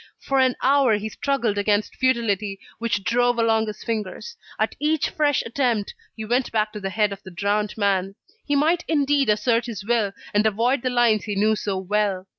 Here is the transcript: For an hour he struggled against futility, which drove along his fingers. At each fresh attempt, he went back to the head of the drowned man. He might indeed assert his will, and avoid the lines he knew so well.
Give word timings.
For 0.19 0.39
an 0.39 0.55
hour 0.63 0.97
he 0.97 1.09
struggled 1.09 1.59
against 1.59 1.95
futility, 1.95 2.59
which 2.79 3.03
drove 3.03 3.37
along 3.37 3.67
his 3.67 3.83
fingers. 3.83 4.35
At 4.57 4.73
each 4.79 5.11
fresh 5.11 5.43
attempt, 5.43 5.93
he 6.15 6.25
went 6.25 6.51
back 6.51 6.73
to 6.73 6.79
the 6.79 6.89
head 6.89 7.13
of 7.13 7.21
the 7.21 7.29
drowned 7.29 7.77
man. 7.77 8.15
He 8.43 8.55
might 8.55 8.83
indeed 8.87 9.29
assert 9.29 9.67
his 9.67 9.85
will, 9.85 10.11
and 10.33 10.47
avoid 10.47 10.81
the 10.81 10.89
lines 10.89 11.25
he 11.25 11.35
knew 11.35 11.55
so 11.55 11.77
well. 11.77 12.25